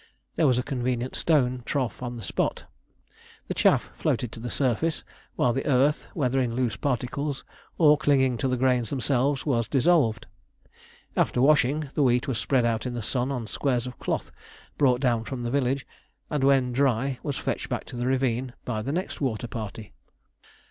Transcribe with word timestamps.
There 0.35 0.47
was 0.47 0.57
a 0.57 0.63
convenient 0.63 1.15
stone 1.15 1.61
trough 1.63 2.01
on 2.01 2.17
the 2.17 2.23
spot. 2.23 2.63
The 3.47 3.53
chaff 3.53 3.91
floated 3.93 4.31
to 4.31 4.39
the 4.39 4.49
surface, 4.49 5.03
while 5.35 5.53
the 5.53 5.67
earth, 5.67 6.07
whether 6.15 6.41
in 6.41 6.55
loose 6.55 6.75
particles 6.75 7.43
or 7.77 7.99
clinging 7.99 8.37
to 8.39 8.47
the 8.47 8.57
grains 8.57 8.89
themselves, 8.89 9.45
was 9.45 9.67
dissolved. 9.67 10.25
After 11.15 11.39
washing, 11.39 11.91
the 11.93 12.01
wheat 12.01 12.27
was 12.27 12.39
spread 12.39 12.65
out 12.65 12.87
in 12.87 12.95
the 12.95 13.03
sun 13.03 13.31
on 13.31 13.45
squares 13.45 13.85
of 13.85 13.99
cloth 13.99 14.31
brought 14.75 15.01
down 15.01 15.23
from 15.23 15.43
the 15.43 15.51
village, 15.51 15.85
and 16.31 16.43
when 16.43 16.71
dry 16.73 17.19
was 17.21 17.37
fetched 17.37 17.69
back 17.69 17.85
to 17.85 17.95
the 17.95 18.07
ravine 18.07 18.53
by 18.65 18.81
the 18.81 18.91
next 18.91 19.21
water 19.21 19.47
party. 19.47 19.93